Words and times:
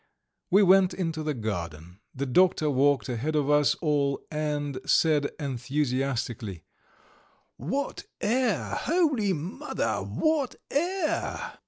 We 0.49 0.63
went 0.63 0.95
into 0.95 1.21
the 1.21 1.35
garden. 1.35 1.99
The 2.15 2.25
doctor 2.25 2.71
walked 2.71 3.07
ahead 3.07 3.35
of 3.35 3.51
us 3.51 3.75
all 3.75 4.25
and 4.31 4.79
said 4.83 5.29
enthusiastically: 5.39 6.63
"What 7.57 8.05
air! 8.19 8.73
Holy 8.81 9.33
Mother, 9.33 9.97
what 9.97 10.55
air!" 10.71 11.53